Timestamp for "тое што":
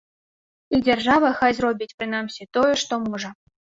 2.59-2.93